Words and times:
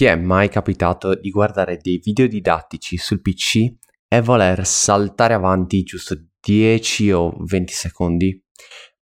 Ti 0.00 0.06
è 0.06 0.16
mai 0.16 0.48
capitato 0.48 1.14
di 1.14 1.28
guardare 1.28 1.76
dei 1.76 1.98
video 1.98 2.26
didattici 2.26 2.96
sul 2.96 3.20
PC 3.20 3.70
e 4.08 4.22
voler 4.22 4.64
saltare 4.64 5.34
avanti 5.34 5.82
giusto 5.82 6.16
10 6.40 7.12
o 7.12 7.36
20 7.38 7.70
secondi? 7.70 8.42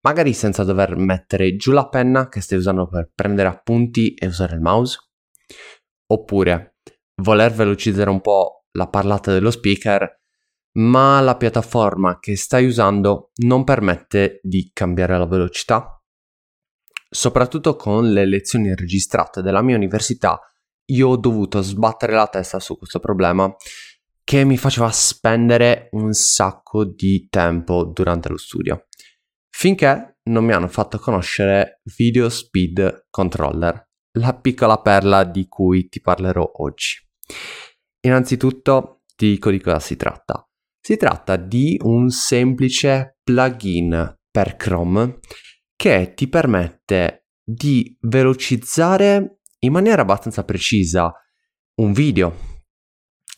Magari 0.00 0.32
senza 0.32 0.64
dover 0.64 0.96
mettere 0.96 1.54
giù 1.54 1.70
la 1.70 1.86
penna 1.86 2.28
che 2.28 2.40
stai 2.40 2.58
usando 2.58 2.88
per 2.88 3.12
prendere 3.14 3.46
appunti 3.46 4.12
e 4.12 4.26
usare 4.26 4.56
il 4.56 4.60
mouse? 4.60 4.98
Oppure 6.08 6.78
voler 7.22 7.52
velocizzare 7.52 8.10
un 8.10 8.20
po' 8.20 8.64
la 8.72 8.88
parlata 8.88 9.32
dello 9.32 9.52
speaker, 9.52 10.18
ma 10.78 11.20
la 11.20 11.36
piattaforma 11.36 12.18
che 12.18 12.36
stai 12.36 12.66
usando 12.66 13.30
non 13.44 13.62
permette 13.62 14.40
di 14.42 14.68
cambiare 14.72 15.16
la 15.16 15.26
velocità? 15.26 16.02
Soprattutto 17.08 17.76
con 17.76 18.10
le 18.10 18.26
lezioni 18.26 18.74
registrate 18.74 19.42
della 19.42 19.62
mia 19.62 19.76
università 19.76 20.40
io 20.90 21.08
ho 21.08 21.16
dovuto 21.16 21.60
sbattere 21.62 22.12
la 22.14 22.26
testa 22.26 22.60
su 22.60 22.76
questo 22.76 23.00
problema 23.00 23.54
che 24.22 24.44
mi 24.44 24.58
faceva 24.58 24.90
spendere 24.90 25.88
un 25.92 26.12
sacco 26.12 26.84
di 26.84 27.28
tempo 27.30 27.84
durante 27.84 28.28
lo 28.28 28.36
studio, 28.36 28.86
finché 29.48 30.18
non 30.24 30.44
mi 30.44 30.52
hanno 30.52 30.68
fatto 30.68 30.98
conoscere 30.98 31.80
Video 31.96 32.28
Speed 32.28 33.06
Controller, 33.08 33.88
la 34.18 34.34
piccola 34.34 34.80
perla 34.82 35.24
di 35.24 35.48
cui 35.48 35.88
ti 35.88 36.02
parlerò 36.02 36.50
oggi. 36.56 36.96
Innanzitutto 38.00 39.02
ti 39.16 39.30
dico 39.30 39.50
di 39.50 39.60
cosa 39.60 39.80
si 39.80 39.96
tratta. 39.96 40.46
Si 40.78 40.96
tratta 40.96 41.36
di 41.36 41.78
un 41.82 42.10
semplice 42.10 43.18
plugin 43.22 44.18
per 44.30 44.56
Chrome 44.56 45.20
che 45.74 46.12
ti 46.14 46.28
permette 46.28 47.28
di 47.42 47.96
velocizzare 48.00 49.37
in 49.60 49.72
maniera 49.72 50.02
abbastanza 50.02 50.44
precisa 50.44 51.12
un 51.76 51.92
video, 51.92 52.34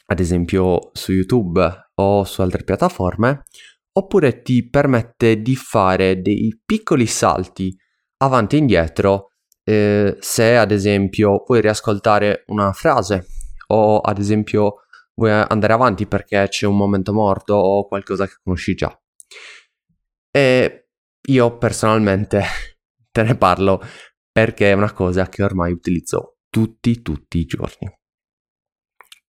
ad 0.07 0.21
esempio 0.21 0.91
su 0.93 1.13
YouTube 1.13 1.91
o 1.95 2.25
su 2.25 2.43
altre 2.43 2.65
piattaforme, 2.65 3.45
oppure 3.93 4.43
ti 4.43 4.69
permette 4.69 5.41
di 5.41 5.57
fare 5.57 6.21
dei 6.21 6.61
piccoli 6.65 7.07
salti 7.07 7.77
avanti 8.19 8.57
e 8.57 8.59
indietro 8.59 9.31
eh, 9.65 10.17
se 10.21 10.57
ad 10.57 10.71
esempio 10.71 11.45
vuoi 11.47 11.61
riascoltare 11.61 12.45
una 12.47 12.73
frase 12.73 13.27
o 13.69 13.99
ad 14.01 14.19
esempio 14.19 14.85
vuoi 15.15 15.33
andare 15.33 15.73
avanti 15.73 16.07
perché 16.07 16.47
c'è 16.49 16.67
un 16.67 16.77
momento 16.77 17.13
morto 17.13 17.55
o 17.55 17.87
qualcosa 17.87 18.27
che 18.27 18.35
conosci 18.43 18.75
già. 18.75 18.99
E 20.31 20.89
io 21.29 21.59
personalmente 21.59 22.43
te 23.11 23.23
ne 23.23 23.37
parlo 23.37 23.81
perché 24.31 24.71
è 24.71 24.75
una 24.75 24.93
cosa 24.93 25.29
che 25.29 25.43
ormai 25.43 25.73
utilizzo 25.73 26.39
tutti, 26.49 27.03
tutti 27.03 27.39
i 27.39 27.45
giorni. 27.45 27.91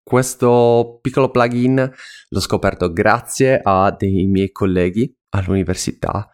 Questo 0.04 1.00
piccolo 1.02 1.30
plugin 1.30 1.92
l'ho 2.30 2.40
scoperto 2.40 2.92
grazie 2.92 3.60
a 3.64 3.96
dei 3.98 4.26
miei 4.26 4.52
colleghi 4.52 5.16
all'università 5.30 6.30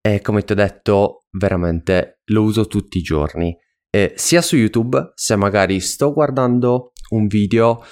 e 0.00 0.20
come 0.20 0.42
ti 0.44 0.52
ho 0.52 0.54
detto 0.54 1.24
veramente 1.30 2.20
lo 2.26 2.42
uso 2.42 2.66
tutti 2.66 2.98
i 2.98 3.02
giorni, 3.02 3.56
e 3.90 4.12
sia 4.16 4.42
su 4.42 4.56
YouTube 4.56 5.12
se 5.14 5.36
magari 5.36 5.80
sto 5.80 6.12
guardando 6.12 6.92
un 7.10 7.26
video 7.26 7.82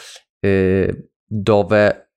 eh, 0.40 1.10
dove 1.24 2.12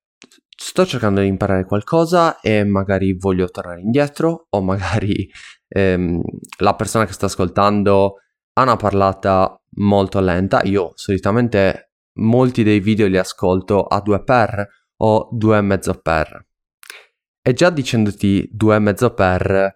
sto 0.55 0.86
cercando 0.86 1.22
di 1.22 1.27
imparare 1.27 1.66
qualcosa 1.66 2.39
e 2.42 2.64
magari 2.66 3.17
voglio 3.17 3.50
tornare 3.50 3.81
indietro 3.81 4.47
o 4.50 4.61
magari 4.61 5.30
ehm, 5.70 6.22
la 6.58 6.75
persona 6.75 7.06
che 7.06 7.14
sto 7.14 7.25
ascoltando 7.25 8.16
ha 8.53 8.62
una 8.62 8.75
parlata 8.75 9.59
molto 9.78 10.20
lenta. 10.20 10.61
Io 10.64 10.92
solitamente 10.95 11.92
molti 12.20 12.64
dei 12.64 12.80
video 12.80 13.08
li 13.08 13.17
ascolto 13.17 13.84
a 13.84 14.02
2x 14.06 14.66
o 14.98 15.30
2,5x. 15.34 16.39
E 17.42 17.53
già 17.53 17.70
dicendoti 17.70 18.49
2,5x 18.54 19.70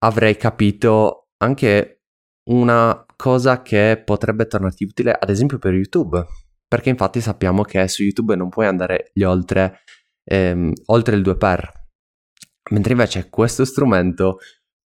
avrei 0.00 0.36
capito 0.36 1.28
anche 1.38 2.02
una 2.50 3.04
cosa 3.16 3.62
che 3.62 4.00
potrebbe 4.04 4.46
tornarti 4.46 4.84
utile 4.84 5.12
ad 5.12 5.30
esempio 5.30 5.58
per 5.58 5.72
YouTube. 5.72 6.24
Perché 6.68 6.90
infatti 6.90 7.22
sappiamo 7.22 7.62
che 7.62 7.88
su 7.88 8.02
YouTube 8.02 8.36
non 8.36 8.50
puoi 8.50 8.66
andare 8.66 9.12
oltre, 9.24 9.80
ehm, 10.24 10.72
oltre 10.86 11.16
il 11.16 11.22
2x. 11.22 11.76
Mentre 12.70 12.92
invece 12.92 13.30
questo 13.30 13.64
strumento 13.64 14.38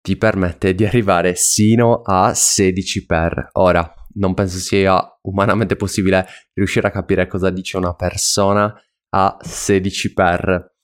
ti 0.02 0.18
permette 0.18 0.74
di 0.74 0.86
arrivare 0.86 1.36
sino 1.36 2.02
a 2.04 2.34
16 2.34 3.06
per 3.06 3.50
ora. 3.54 3.94
Non 4.16 4.34
penso 4.34 4.58
sia 4.58 5.02
umanamente 5.24 5.76
possibile 5.76 6.26
riuscire 6.54 6.88
a 6.88 6.92
capire 6.92 7.28
cosa 7.28 7.50
dice 7.50 7.78
una 7.78 7.94
persona 7.94 8.74
a 9.10 9.38
16 9.40 10.14
per. 10.14 10.76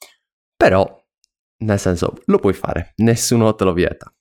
Però, 0.55 1.03
nel 1.57 1.79
senso, 1.79 2.13
lo 2.25 2.39
puoi 2.39 2.53
fare, 2.53 2.93
nessuno 2.97 3.55
te 3.55 3.63
lo 3.63 3.73
vieta. 3.73 4.13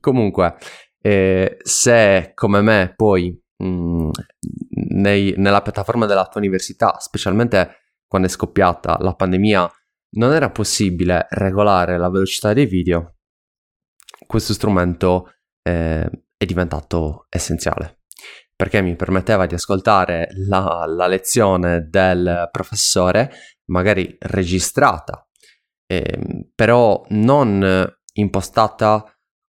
Comunque, 0.00 0.56
eh, 1.00 1.58
se 1.62 2.32
come 2.34 2.60
me 2.60 2.92
poi 2.96 3.40
mh, 3.58 3.66
mm, 3.66 4.10
nei, 4.94 5.34
nella 5.36 5.62
piattaforma 5.62 6.06
della 6.06 6.26
tua 6.26 6.40
università, 6.40 6.98
specialmente 6.98 7.82
quando 8.06 8.28
è 8.28 8.30
scoppiata 8.30 8.98
la 9.00 9.14
pandemia, 9.14 9.70
non 10.16 10.32
era 10.32 10.50
possibile 10.50 11.26
regolare 11.30 11.98
la 11.98 12.10
velocità 12.10 12.52
dei 12.52 12.66
video, 12.66 13.15
questo 14.26 14.52
strumento 14.52 15.32
eh, 15.62 16.08
è 16.36 16.44
diventato 16.44 17.26
essenziale. 17.28 18.00
Perché 18.54 18.80
mi 18.80 18.96
permetteva 18.96 19.46
di 19.46 19.54
ascoltare 19.54 20.28
la, 20.48 20.84
la 20.86 21.06
lezione 21.06 21.88
del 21.90 22.48
professore, 22.50 23.30
magari 23.66 24.16
registrata, 24.18 25.28
eh, 25.86 26.48
però 26.54 27.04
non 27.10 27.86
impostata 28.14 29.04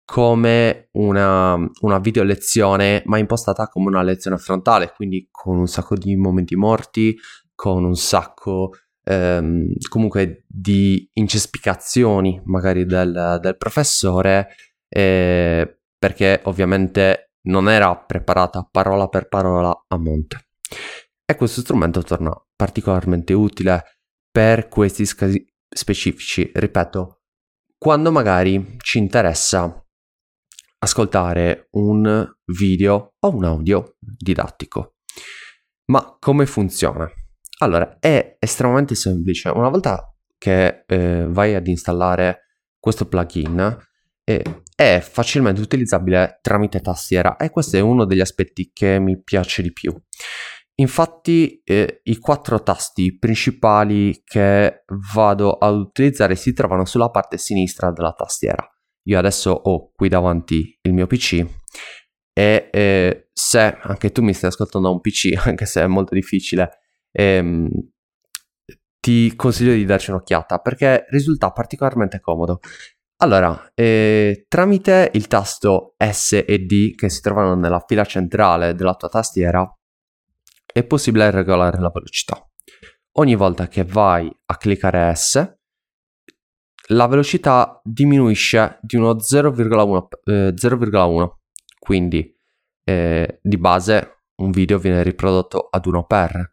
come 0.05 0.89
una, 0.93 1.57
una 1.81 1.99
video 1.99 2.23
lezione, 2.23 3.01
ma 3.05 3.17
impostata 3.17 3.67
come 3.67 3.87
una 3.87 4.03
lezione 4.03 4.37
frontale, 4.37 4.93
quindi 4.95 5.27
con 5.29 5.57
un 5.57 5.67
sacco 5.67 5.95
di 5.95 6.15
momenti 6.15 6.55
morti, 6.55 7.17
con 7.53 7.83
un 7.83 7.95
sacco 7.95 8.71
ehm, 9.07 9.73
comunque 9.89 10.43
di 10.47 11.09
incespicazioni 11.13 12.41
magari 12.45 12.85
del, 12.85 13.39
del 13.41 13.57
professore 13.57 14.49
eh, 14.89 15.79
perché 15.97 16.41
ovviamente 16.43 17.31
non 17.43 17.69
era 17.69 17.95
preparata 17.95 18.67
parola 18.69 19.07
per 19.07 19.27
parola 19.27 19.85
a 19.87 19.97
monte. 19.97 20.47
E 21.25 21.35
questo 21.35 21.61
strumento 21.61 22.01
torna 22.03 22.33
particolarmente 22.55 23.33
utile 23.33 23.83
per 24.31 24.67
questi 24.67 25.05
casi 25.15 25.45
specifici, 25.67 26.49
ripeto, 26.53 27.21
quando 27.77 28.11
magari 28.11 28.77
ci 28.79 28.97
interessa 28.97 29.81
ascoltare 30.79 31.67
un 31.71 32.25
video 32.45 33.15
o 33.19 33.35
un 33.35 33.43
audio 33.45 33.95
didattico. 33.99 34.95
Ma 35.85 36.17
come 36.19 36.45
funziona? 36.45 37.09
Allora, 37.59 37.97
è 37.99 38.37
estremamente 38.39 38.95
semplice. 38.95 39.49
Una 39.49 39.69
volta 39.69 40.13
che 40.37 40.83
eh, 40.85 41.25
vai 41.27 41.55
ad 41.55 41.67
installare 41.67 42.43
questo 42.79 43.07
plugin, 43.07 43.77
eh, 44.23 44.63
è 44.75 44.99
facilmente 44.99 45.61
utilizzabile 45.61 46.39
tramite 46.41 46.81
tastiera 46.81 47.35
e 47.37 47.49
questo 47.49 47.77
è 47.77 47.79
uno 47.79 48.05
degli 48.05 48.19
aspetti 48.19 48.71
che 48.71 48.99
mi 48.99 49.21
piace 49.21 49.61
di 49.61 49.73
più. 49.73 49.95
Infatti 50.79 51.59
eh, 51.63 52.01
i 52.03 52.19
quattro 52.19 52.61
tasti 52.61 53.17
principali 53.17 54.21
che 54.23 54.83
vado 55.13 55.53
ad 55.53 55.75
utilizzare 55.75 56.35
si 56.35 56.53
trovano 56.53 56.85
sulla 56.85 57.09
parte 57.09 57.39
sinistra 57.39 57.91
della 57.91 58.13
tastiera. 58.13 58.63
Io 59.07 59.17
adesso 59.17 59.49
ho 59.51 59.91
qui 59.95 60.09
davanti 60.09 60.77
il 60.81 60.93
mio 60.93 61.07
PC 61.07 61.43
e 62.31 62.69
eh, 62.71 63.29
se 63.33 63.77
anche 63.81 64.11
tu 64.11 64.21
mi 64.21 64.33
stai 64.33 64.49
ascoltando 64.49 64.89
da 64.89 64.93
un 64.93 65.01
PC, 65.01 65.33
anche 65.47 65.65
se 65.65 65.81
è 65.81 65.87
molto 65.87 66.13
difficile, 66.13 66.81
ehm, 67.17 67.69
ti 68.99 69.35
consiglio 69.35 69.73
di 69.73 69.85
darci 69.85 70.11
un'occhiata 70.11 70.59
perché 70.59 71.05
risulta 71.09 71.51
particolarmente 71.51 72.19
comodo. 72.19 72.59
Allora, 73.19 73.71
eh, 73.73 74.45
tramite 74.47 75.09
il 75.13 75.27
tasto 75.27 75.95
S 75.97 76.43
e 76.45 76.59
D 76.59 76.93
che 76.93 77.09
si 77.09 77.21
trovano 77.21 77.55
nella 77.55 77.83
fila 77.87 78.05
centrale 78.05 78.75
della 78.75 78.93
tua 78.93 79.09
tastiera 79.09 79.67
è 80.71 80.83
possibile 80.83 81.31
regolare 81.31 81.79
la 81.79 81.89
velocità. 81.91 82.47
Ogni 83.13 83.35
volta 83.35 83.67
che 83.67 83.83
vai 83.83 84.31
a 84.45 84.57
cliccare 84.57 85.15
S, 85.15 85.55
la 86.89 87.07
velocità 87.07 87.81
diminuisce 87.83 88.77
di 88.81 88.95
uno 88.95 89.19
0,1, 89.19 90.07
eh, 90.25 90.53
0,1. 90.55 91.39
quindi 91.79 92.35
eh, 92.83 93.39
di 93.41 93.57
base 93.57 94.23
un 94.35 94.51
video 94.51 94.77
viene 94.77 95.01
riprodotto 95.01 95.67
ad 95.71 95.85
1 95.85 96.05
per 96.05 96.51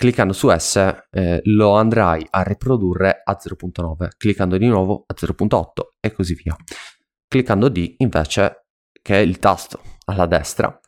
cliccando 0.00 0.32
su 0.32 0.48
S 0.50 0.76
eh, 1.10 1.42
lo 1.44 1.74
andrai 1.74 2.26
a 2.30 2.42
riprodurre 2.42 3.20
a 3.22 3.36
0.9, 3.38 4.08
cliccando 4.16 4.56
di 4.56 4.66
nuovo 4.66 5.04
a 5.06 5.14
0.8 5.14 5.64
e 6.00 6.10
così 6.12 6.32
via. 6.42 6.56
Cliccando 7.28 7.68
D 7.68 7.96
invece, 7.98 8.68
che 9.02 9.16
è 9.16 9.18
il 9.18 9.38
tasto 9.38 9.82
alla 10.06 10.24
destra, 10.24 10.80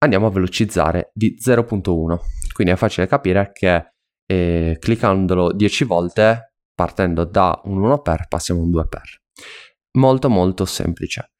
andiamo 0.00 0.26
a 0.26 0.30
velocizzare 0.30 1.10
di 1.14 1.38
0.1. 1.42 2.18
Quindi 2.52 2.74
è 2.74 2.76
facile 2.76 3.06
capire 3.06 3.50
che 3.54 3.94
eh, 4.26 4.76
cliccandolo 4.78 5.52
10 5.52 5.84
volte, 5.84 6.56
partendo 6.74 7.24
da 7.24 7.58
un 7.64 7.82
1 7.82 8.02
per, 8.02 8.26
passiamo 8.28 8.60
a 8.60 8.64
un 8.64 8.70
2 8.72 8.88
per. 8.88 9.22
Molto 9.92 10.28
molto 10.28 10.66
semplice. 10.66 11.32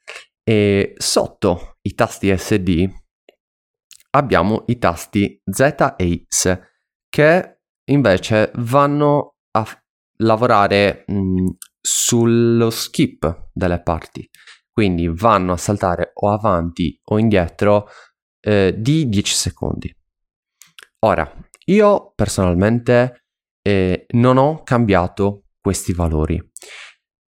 E 0.42 0.94
sotto 0.96 1.76
i 1.82 1.92
tasti 1.92 2.34
SD 2.34 2.88
abbiamo 4.12 4.64
i 4.68 4.78
tasti 4.78 5.38
Z 5.44 5.96
e 5.98 6.24
X 6.26 6.68
che 7.10 7.58
invece 7.90 8.52
vanno 8.54 9.34
a 9.50 9.66
lavorare 10.18 11.04
mh, 11.06 11.48
sullo 11.80 12.70
skip 12.70 13.48
delle 13.52 13.82
parti. 13.82 14.28
Quindi 14.72 15.08
vanno 15.08 15.52
a 15.52 15.58
saltare 15.58 16.12
o 16.14 16.30
avanti 16.30 16.98
o 17.04 17.18
indietro 17.18 17.88
eh, 18.40 18.74
di 18.78 19.08
10 19.08 19.34
secondi. 19.34 19.94
Ora, 21.00 21.30
io 21.66 22.12
personalmente 22.14 23.26
eh, 23.62 24.06
non 24.10 24.36
ho 24.36 24.62
cambiato 24.62 25.46
questi 25.60 25.92
valori. 25.92 26.40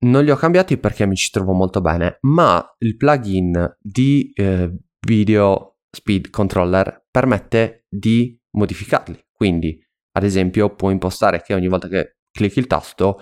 Non 0.05 0.25
li 0.25 0.31
ho 0.31 0.37
cambiati 0.37 0.79
perché 0.79 1.07
mi 1.07 1.17
ci 1.17 1.31
trovo 1.31 1.53
molto 1.53 1.81
bene, 1.81 2.19
ma 2.23 2.65
il 2.79 2.97
plugin 2.97 3.77
di 3.79 4.33
eh, 4.35 4.73
Video 5.07 5.79
Speed 5.91 6.31
Controller 6.31 7.07
permette 7.11 7.87
di 7.89 8.39
modificarli. 8.53 9.19
Quindi, 9.43 9.77
ad 10.13 10.23
esempio, 10.23 10.73
puoi 10.73 10.93
impostare 10.93 11.43
che 11.43 11.53
ogni 11.53 11.67
volta 11.67 11.89
che 11.89 12.19
clicchi 12.31 12.61
il 12.61 12.69
tasto 12.69 13.19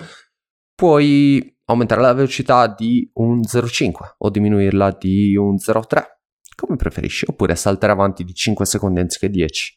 puoi 0.74 1.58
aumentare 1.64 2.02
la 2.02 2.12
velocità 2.12 2.66
di 2.66 3.10
un 3.14 3.40
0,5 3.40 4.16
o 4.18 4.28
diminuirla 4.28 4.98
di 5.00 5.34
un 5.34 5.54
0,3, 5.54 6.04
come 6.54 6.76
preferisci, 6.76 7.24
oppure 7.26 7.54
saltare 7.56 7.92
avanti 7.92 8.24
di 8.24 8.34
5 8.34 8.66
secondi 8.66 9.00
anziché 9.00 9.30
10. 9.30 9.74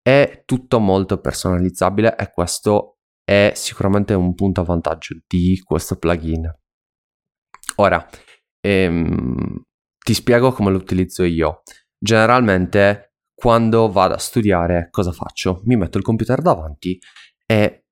È 0.00 0.44
tutto 0.44 0.78
molto 0.78 1.18
personalizzabile 1.18 2.14
e 2.14 2.30
questo 2.30 2.98
è 3.24 3.50
sicuramente 3.56 4.14
un 4.14 4.34
punto 4.36 4.60
a 4.60 4.64
vantaggio 4.64 5.16
di 5.26 5.60
questo 5.64 5.96
plugin. 5.96 6.48
Ora, 7.78 8.08
ehm, 8.60 9.62
ti 9.98 10.14
spiego 10.14 10.52
come 10.52 10.70
lo 10.70 10.76
utilizzo 10.76 11.24
io. 11.24 11.62
Generalmente, 11.98 13.11
quando 13.42 13.90
vado 13.90 14.14
a 14.14 14.18
studiare, 14.18 14.86
cosa 14.92 15.10
faccio? 15.10 15.62
Mi 15.64 15.74
metto 15.74 15.98
il 15.98 16.04
computer 16.04 16.40
davanti 16.40 16.96
e 17.44 17.86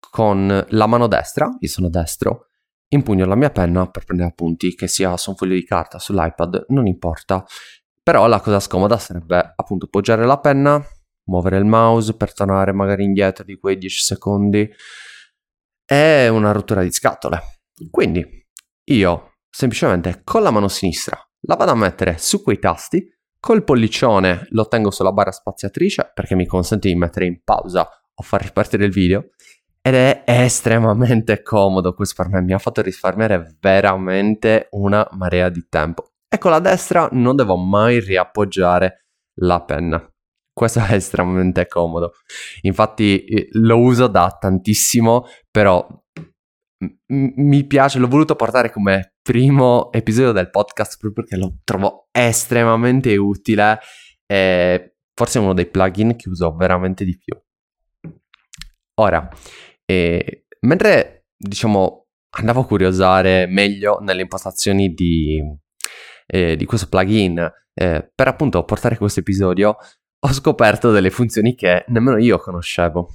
con 0.00 0.64
la 0.66 0.86
mano 0.86 1.08
destra, 1.08 1.54
io 1.60 1.68
sono 1.68 1.90
destro, 1.90 2.46
impugno 2.88 3.26
la 3.26 3.34
mia 3.34 3.50
penna 3.50 3.86
per 3.86 4.06
prendere 4.06 4.30
appunti, 4.30 4.74
che 4.74 4.88
sia 4.88 5.14
su 5.18 5.28
un 5.28 5.36
foglio 5.36 5.52
di 5.52 5.64
carta, 5.66 5.98
sull'iPad, 5.98 6.64
non 6.68 6.86
importa. 6.86 7.44
Però 8.02 8.26
la 8.26 8.40
cosa 8.40 8.60
scomoda 8.60 8.96
sarebbe 8.96 9.52
appunto 9.54 9.88
poggiare 9.88 10.24
la 10.24 10.38
penna, 10.38 10.82
muovere 11.24 11.58
il 11.58 11.66
mouse 11.66 12.16
per 12.16 12.32
tornare 12.32 12.72
magari 12.72 13.04
indietro 13.04 13.44
di 13.44 13.58
quei 13.58 13.76
10 13.76 14.00
secondi. 14.00 14.66
È 15.84 16.28
una 16.28 16.50
rottura 16.50 16.80
di 16.80 16.90
scatole. 16.90 17.42
Quindi 17.90 18.26
io 18.84 19.34
semplicemente 19.50 20.22
con 20.24 20.42
la 20.42 20.50
mano 20.50 20.68
sinistra 20.68 21.18
la 21.40 21.56
vado 21.56 21.72
a 21.72 21.76
mettere 21.76 22.16
su 22.16 22.42
quei 22.42 22.58
tasti, 22.58 23.06
col 23.44 23.62
pollicione 23.62 24.46
lo 24.52 24.66
tengo 24.68 24.90
sulla 24.90 25.12
barra 25.12 25.30
spaziatrice 25.30 26.12
perché 26.14 26.34
mi 26.34 26.46
consente 26.46 26.88
di 26.88 26.94
mettere 26.94 27.26
in 27.26 27.42
pausa 27.44 27.86
o 27.86 28.22
far 28.22 28.40
ripartire 28.40 28.86
il 28.86 28.90
video 28.90 29.28
ed 29.82 29.94
è 29.94 30.22
estremamente 30.24 31.42
comodo 31.42 31.92
questo 31.92 32.22
per 32.22 32.32
me, 32.32 32.40
mi 32.40 32.54
ha 32.54 32.58
fatto 32.58 32.80
risparmiare 32.80 33.58
veramente 33.60 34.68
una 34.70 35.06
marea 35.10 35.50
di 35.50 35.66
tempo. 35.68 36.12
E 36.26 36.38
con 36.38 36.52
la 36.52 36.58
destra 36.58 37.06
non 37.12 37.36
devo 37.36 37.56
mai 37.56 38.00
riappoggiare 38.00 39.08
la 39.40 39.62
penna. 39.62 40.02
Questo 40.50 40.78
è 40.78 40.94
estremamente 40.94 41.66
comodo. 41.66 42.12
Infatti 42.62 43.26
eh, 43.26 43.48
lo 43.52 43.78
uso 43.78 44.06
da 44.06 44.34
tantissimo, 44.40 45.26
però 45.50 45.86
mi 47.08 47.66
piace, 47.66 47.98
l'ho 47.98 48.08
voluto 48.08 48.36
portare 48.36 48.70
come 48.70 49.13
primo 49.24 49.90
episodio 49.90 50.32
del 50.32 50.50
podcast 50.50 50.98
proprio 50.98 51.24
perché 51.24 51.38
lo 51.38 51.56
trovo 51.64 52.08
estremamente 52.12 53.16
utile 53.16 53.78
e 54.26 54.96
forse 55.14 55.38
è 55.38 55.42
uno 55.42 55.54
dei 55.54 55.64
plugin 55.64 56.14
che 56.14 56.28
uso 56.28 56.54
veramente 56.54 57.06
di 57.06 57.16
più. 57.16 57.34
Ora, 59.00 59.26
e 59.86 60.44
mentre, 60.60 61.28
diciamo, 61.34 62.08
andavo 62.36 62.60
a 62.60 62.66
curiosare 62.66 63.46
meglio 63.46 63.98
nelle 64.00 64.20
impostazioni 64.20 64.92
di, 64.92 65.40
eh, 66.26 66.56
di 66.56 66.64
questo 66.66 66.88
plugin 66.88 67.50
eh, 67.72 68.10
per 68.14 68.28
appunto 68.28 68.62
portare 68.64 68.98
questo 68.98 69.20
episodio, 69.20 69.74
ho 70.18 70.32
scoperto 70.34 70.90
delle 70.90 71.10
funzioni 71.10 71.54
che 71.54 71.86
nemmeno 71.88 72.18
io 72.18 72.38
conoscevo. 72.38 73.08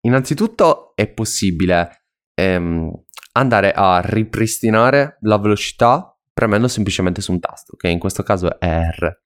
Innanzitutto 0.00 0.96
è 0.96 1.06
possibile 1.06 2.07
ehm, 2.38 2.90
andare 3.32 3.72
a 3.72 4.00
ripristinare 4.00 5.18
la 5.22 5.38
velocità 5.38 6.16
premendo 6.32 6.68
semplicemente 6.68 7.20
su 7.20 7.32
un 7.32 7.40
tasto, 7.40 7.76
che 7.76 7.88
in 7.88 7.98
questo 7.98 8.22
caso 8.22 8.60
è 8.60 8.88
R. 8.90 9.20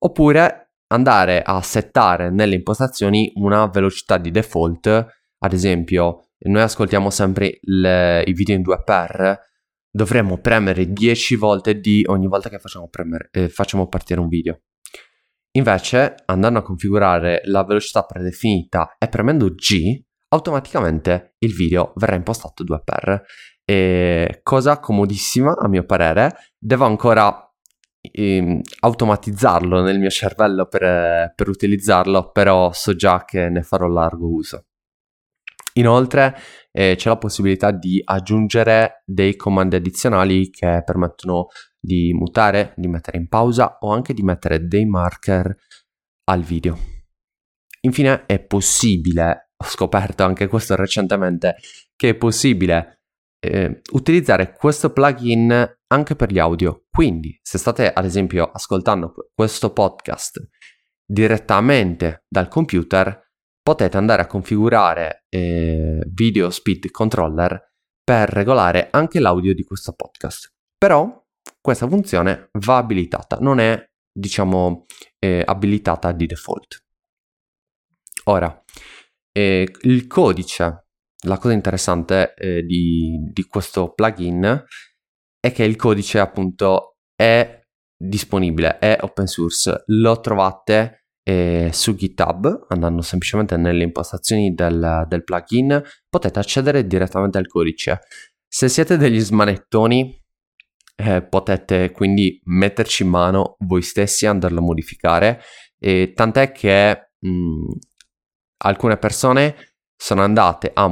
Oppure 0.00 0.72
andare 0.88 1.42
a 1.42 1.62
settare 1.62 2.30
nelle 2.30 2.54
impostazioni 2.54 3.32
una 3.36 3.66
velocità 3.66 4.18
di 4.18 4.30
default 4.30 5.20
ad 5.44 5.52
esempio, 5.52 6.28
noi 6.44 6.62
ascoltiamo 6.62 7.10
sempre 7.10 7.58
le, 7.62 8.22
i 8.24 8.32
video 8.32 8.54
in 8.54 8.62
2x, 8.62 9.36
dovremmo 9.90 10.38
premere 10.38 10.92
10 10.92 11.34
volte 11.34 11.80
D 11.80 12.02
ogni 12.06 12.28
volta 12.28 12.48
che 12.48 12.58
facciamo, 12.58 12.88
premere, 12.88 13.28
eh, 13.32 13.48
facciamo 13.48 13.88
partire 13.88 14.20
un 14.20 14.28
video. 14.28 14.60
Invece, 15.54 16.14
andando 16.26 16.60
a 16.60 16.62
configurare 16.62 17.40
la 17.44 17.64
velocità 17.64 18.04
predefinita 18.04 18.94
e 18.98 19.08
premendo 19.08 19.52
G, 19.52 20.00
automaticamente 20.32 21.34
il 21.38 21.54
video 21.54 21.92
verrà 21.96 22.16
impostato 22.16 22.64
2x. 22.64 23.20
E 23.64 24.40
cosa 24.42 24.80
comodissima 24.80 25.54
a 25.56 25.68
mio 25.68 25.84
parere, 25.84 26.34
devo 26.58 26.84
ancora 26.84 27.48
eh, 28.00 28.60
automatizzarlo 28.80 29.82
nel 29.82 29.98
mio 29.98 30.10
cervello 30.10 30.66
per, 30.66 31.32
per 31.34 31.48
utilizzarlo, 31.48 32.30
però 32.32 32.72
so 32.72 32.94
già 32.94 33.24
che 33.24 33.48
ne 33.48 33.62
farò 33.62 33.86
largo 33.86 34.28
uso. 34.28 34.66
Inoltre 35.74 36.36
eh, 36.70 36.96
c'è 36.96 37.08
la 37.08 37.16
possibilità 37.16 37.70
di 37.70 38.00
aggiungere 38.04 39.02
dei 39.06 39.36
comandi 39.36 39.76
addizionali 39.76 40.50
che 40.50 40.82
permettono 40.84 41.46
di 41.80 42.12
mutare, 42.12 42.74
di 42.76 42.88
mettere 42.88 43.16
in 43.16 43.28
pausa 43.28 43.78
o 43.80 43.90
anche 43.90 44.12
di 44.12 44.22
mettere 44.22 44.66
dei 44.66 44.84
marker 44.84 45.54
al 46.24 46.42
video. 46.42 46.78
Infine 47.84 48.26
è 48.26 48.38
possibile, 48.38 49.51
ho 49.62 49.68
scoperto 49.68 50.24
anche 50.24 50.48
questo 50.48 50.74
recentemente, 50.74 51.56
che 51.94 52.10
è 52.10 52.14
possibile 52.14 53.02
eh, 53.38 53.80
utilizzare 53.92 54.54
questo 54.54 54.92
plugin 54.92 55.76
anche 55.86 56.16
per 56.16 56.32
gli 56.32 56.38
audio. 56.38 56.84
Quindi 56.90 57.38
se 57.42 57.58
state 57.58 57.92
ad 57.92 58.04
esempio 58.04 58.50
ascoltando 58.50 59.14
questo 59.34 59.72
podcast 59.72 60.48
direttamente 61.04 62.24
dal 62.28 62.48
computer, 62.48 63.30
potete 63.62 63.96
andare 63.96 64.22
a 64.22 64.26
configurare 64.26 65.24
eh, 65.28 66.02
Video 66.08 66.50
Speed 66.50 66.90
Controller 66.90 67.70
per 68.02 68.28
regolare 68.28 68.88
anche 68.90 69.20
l'audio 69.20 69.54
di 69.54 69.62
questo 69.62 69.92
podcast. 69.92 70.52
Però 70.76 71.24
questa 71.60 71.86
funzione 71.86 72.48
va 72.58 72.78
abilitata, 72.78 73.36
non 73.38 73.60
è 73.60 73.90
diciamo 74.12 74.86
eh, 75.18 75.42
abilitata 75.46 76.10
di 76.10 76.26
default. 76.26 76.84
Ora, 78.24 78.62
eh, 79.32 79.66
il 79.82 80.06
codice, 80.06 80.86
la 81.24 81.38
cosa 81.38 81.54
interessante 81.54 82.34
eh, 82.34 82.62
di, 82.62 83.30
di 83.32 83.42
questo 83.44 83.92
plugin 83.92 84.64
è 85.38 85.52
che 85.52 85.64
il 85.64 85.76
codice 85.76 86.18
appunto 86.18 86.96
è 87.14 87.60
disponibile, 87.96 88.78
è 88.78 88.98
open 89.00 89.26
source, 89.26 89.84
lo 89.86 90.20
trovate 90.20 91.06
e 91.24 91.70
su 91.72 91.94
GitHub, 91.94 92.66
andando 92.68 93.00
semplicemente 93.00 93.56
nelle 93.56 93.84
impostazioni 93.84 94.54
del, 94.54 95.04
del 95.06 95.22
plugin, 95.22 95.80
potete 96.08 96.38
accedere 96.40 96.86
direttamente 96.86 97.38
al 97.38 97.46
codice. 97.46 98.00
Se 98.46 98.68
siete 98.68 98.96
degli 98.96 99.20
smanettoni, 99.20 100.20
eh, 100.96 101.22
potete 101.22 101.90
quindi 101.92 102.40
metterci 102.44 103.04
in 103.04 103.08
mano 103.08 103.56
voi 103.60 103.82
stessi 103.82 104.24
e 104.24 104.28
andarlo 104.28 104.58
a 104.58 104.62
modificare. 104.62 105.40
E 105.78 106.12
tant'è 106.14 106.52
che 106.52 107.12
mh, 107.18 107.72
alcune 108.62 108.96
persone 108.96 109.56
sono 109.96 110.22
andate 110.22 110.70
a 110.74 110.82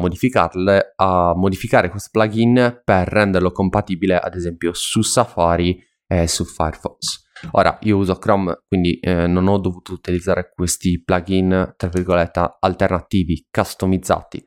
a 0.96 1.34
modificare 1.34 1.88
questo 1.88 2.10
plugin 2.12 2.82
per 2.84 3.08
renderlo 3.08 3.50
compatibile, 3.50 4.16
ad 4.16 4.36
esempio, 4.36 4.72
su 4.72 5.02
Safari 5.02 5.82
e 6.06 6.28
su 6.28 6.44
Firefox. 6.44 7.28
Ora, 7.52 7.78
io 7.82 7.96
uso 7.96 8.16
Chrome, 8.16 8.62
quindi 8.68 8.98
eh, 9.00 9.26
non 9.26 9.48
ho 9.48 9.58
dovuto 9.58 9.92
utilizzare 9.92 10.52
questi 10.54 11.02
plugin, 11.02 11.74
tra 11.76 11.88
virgolette, 11.88 12.56
alternativi, 12.60 13.46
customizzati, 13.50 14.46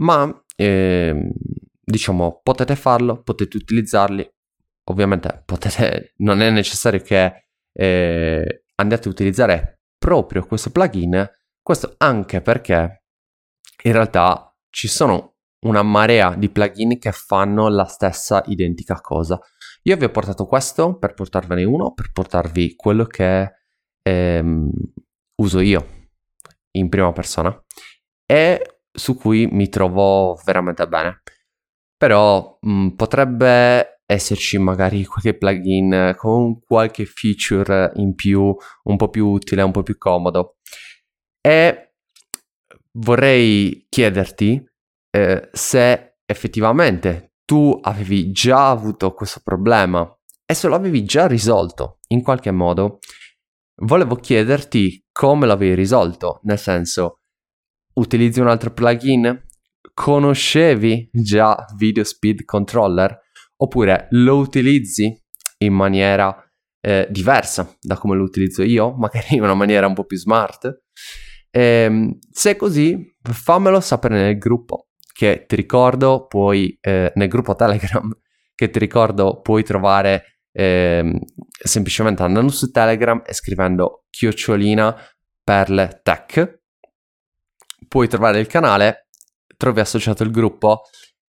ma 0.00 0.44
eh, 0.56 1.30
diciamo 1.80 2.40
potete 2.42 2.74
farlo, 2.74 3.22
potete 3.22 3.56
utilizzarli, 3.56 4.28
ovviamente 4.84 5.42
potete, 5.44 6.14
non 6.18 6.40
è 6.40 6.50
necessario 6.50 7.00
che 7.00 7.48
eh, 7.72 8.64
andate 8.76 9.08
a 9.08 9.10
utilizzare 9.10 9.82
proprio 9.96 10.44
questo 10.44 10.70
plugin, 10.70 11.28
questo 11.66 11.94
anche 11.96 12.42
perché 12.42 13.02
in 13.82 13.90
realtà 13.90 14.56
ci 14.70 14.86
sono 14.86 15.38
una 15.66 15.82
marea 15.82 16.36
di 16.36 16.48
plugin 16.48 16.96
che 16.96 17.10
fanno 17.10 17.68
la 17.68 17.86
stessa 17.86 18.40
identica 18.46 19.00
cosa. 19.00 19.36
Io 19.82 19.96
vi 19.96 20.04
ho 20.04 20.10
portato 20.10 20.46
questo 20.46 20.96
per 20.96 21.14
portarvene 21.14 21.64
uno, 21.64 21.92
per 21.92 22.12
portarvi 22.12 22.76
quello 22.76 23.04
che 23.04 23.52
ehm, 24.00 24.70
uso 25.42 25.58
io 25.58 26.10
in 26.76 26.88
prima 26.88 27.10
persona 27.10 27.60
e 28.24 28.82
su 28.92 29.16
cui 29.16 29.48
mi 29.48 29.68
trovo 29.68 30.40
veramente 30.44 30.86
bene. 30.86 31.22
Però 31.96 32.58
mh, 32.60 32.90
potrebbe 32.90 34.02
esserci 34.06 34.56
magari 34.58 35.04
qualche 35.04 35.36
plugin 35.36 36.14
con 36.16 36.60
qualche 36.60 37.06
feature 37.06 37.90
in 37.96 38.14
più, 38.14 38.54
un 38.84 38.96
po' 38.96 39.08
più 39.08 39.26
utile, 39.26 39.62
un 39.62 39.72
po' 39.72 39.82
più 39.82 39.98
comodo. 39.98 40.58
E 41.46 41.92
vorrei 42.94 43.86
chiederti 43.88 44.60
eh, 45.10 45.48
se 45.52 46.16
effettivamente 46.26 47.34
tu 47.44 47.78
avevi 47.82 48.32
già 48.32 48.70
avuto 48.70 49.14
questo 49.14 49.42
problema 49.44 50.12
e 50.44 50.54
se 50.54 50.66
lo 50.66 50.74
avevi 50.74 51.04
già 51.04 51.28
risolto 51.28 52.00
in 52.08 52.24
qualche 52.24 52.50
modo, 52.50 52.98
volevo 53.82 54.16
chiederti 54.16 55.06
come 55.12 55.46
l'avevi 55.46 55.76
risolto, 55.76 56.40
nel 56.42 56.58
senso, 56.58 57.20
utilizzi 57.94 58.40
un 58.40 58.48
altro 58.48 58.72
plugin? 58.72 59.40
Conoscevi 59.94 61.10
già 61.12 61.64
Video 61.76 62.02
Speed 62.02 62.44
Controller? 62.44 63.20
Oppure 63.58 64.08
lo 64.10 64.38
utilizzi 64.38 65.16
in 65.58 65.74
maniera 65.74 66.36
eh, 66.80 67.06
diversa 67.08 67.72
da 67.80 67.96
come 67.96 68.16
lo 68.16 68.24
utilizzo 68.24 68.64
io, 68.64 68.90
magari 68.98 69.36
in 69.36 69.42
una 69.42 69.54
maniera 69.54 69.86
un 69.86 69.94
po' 69.94 70.04
più 70.04 70.16
smart? 70.16 70.82
E, 71.50 71.60
ehm, 71.60 72.18
se 72.30 72.52
è 72.52 72.56
così, 72.56 73.14
fammelo 73.22 73.80
sapere 73.80 74.20
nel 74.20 74.38
gruppo 74.38 74.86
che 75.16 75.46
ti 75.46 75.56
ricordo 75.56 76.26
puoi, 76.26 76.76
eh, 76.78 77.10
nel 77.14 77.28
gruppo 77.28 77.54
Telegram, 77.54 78.06
che 78.54 78.68
ti 78.68 78.78
ricordo 78.78 79.40
puoi 79.40 79.62
trovare 79.62 80.40
eh, 80.52 81.20
semplicemente 81.46 82.22
andando 82.22 82.52
su 82.52 82.70
Telegram 82.70 83.22
e 83.24 83.32
scrivendo 83.32 84.04
chiocciolina 84.10 84.94
perle 85.42 86.00
tech. 86.02 86.60
Puoi 87.88 88.08
trovare 88.08 88.40
il 88.40 88.46
canale, 88.46 89.08
trovi 89.56 89.80
associato 89.80 90.22
il 90.22 90.30
gruppo 90.30 90.82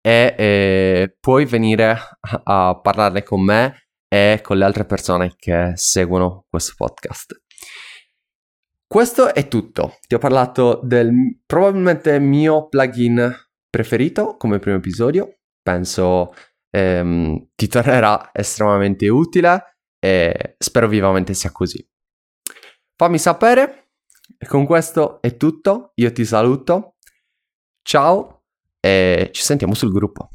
e 0.00 0.34
eh, 0.38 1.16
puoi 1.18 1.44
venire 1.44 1.90
a, 1.90 2.68
a 2.68 2.80
parlarne 2.80 3.24
con 3.24 3.42
me 3.42 3.88
e 4.06 4.40
con 4.42 4.58
le 4.58 4.64
altre 4.64 4.84
persone 4.84 5.34
che 5.36 5.72
seguono 5.74 6.44
questo 6.48 6.74
podcast. 6.76 7.41
Questo 8.92 9.32
è 9.32 9.48
tutto. 9.48 9.96
Ti 10.06 10.16
ho 10.16 10.18
parlato 10.18 10.78
del 10.82 11.40
probabilmente 11.46 12.18
mio 12.18 12.68
plugin 12.68 13.34
preferito 13.70 14.36
come 14.36 14.58
primo 14.58 14.76
episodio. 14.76 15.38
Penso 15.62 16.34
ehm, 16.68 17.52
ti 17.54 17.68
tornerà 17.68 18.28
estremamente 18.34 19.08
utile 19.08 19.78
e 19.98 20.56
spero 20.58 20.88
vivamente 20.88 21.32
sia 21.32 21.50
così. 21.50 21.82
Fammi 22.94 23.18
sapere. 23.18 23.92
Con 24.46 24.66
questo 24.66 25.22
è 25.22 25.38
tutto. 25.38 25.92
Io 25.94 26.12
ti 26.12 26.26
saluto. 26.26 26.96
Ciao 27.80 28.42
e 28.78 29.30
ci 29.32 29.40
sentiamo 29.40 29.72
sul 29.72 29.90
gruppo. 29.90 30.32